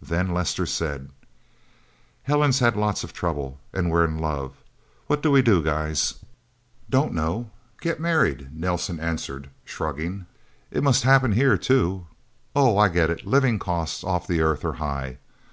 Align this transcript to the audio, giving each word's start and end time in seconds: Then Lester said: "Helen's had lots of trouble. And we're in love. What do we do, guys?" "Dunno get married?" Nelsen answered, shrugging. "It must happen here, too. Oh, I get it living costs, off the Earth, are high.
Then 0.00 0.32
Lester 0.32 0.66
said: 0.66 1.10
"Helen's 2.22 2.60
had 2.60 2.76
lots 2.76 3.02
of 3.02 3.12
trouble. 3.12 3.58
And 3.72 3.90
we're 3.90 4.04
in 4.04 4.18
love. 4.18 4.52
What 5.08 5.20
do 5.20 5.32
we 5.32 5.42
do, 5.42 5.64
guys?" 5.64 6.14
"Dunno 6.88 7.50
get 7.80 7.98
married?" 7.98 8.50
Nelsen 8.56 9.00
answered, 9.00 9.50
shrugging. 9.64 10.26
"It 10.70 10.84
must 10.84 11.02
happen 11.02 11.32
here, 11.32 11.58
too. 11.58 12.06
Oh, 12.54 12.78
I 12.78 12.88
get 12.88 13.10
it 13.10 13.26
living 13.26 13.58
costs, 13.58 14.04
off 14.04 14.28
the 14.28 14.40
Earth, 14.40 14.64
are 14.64 14.74
high. 14.74 15.18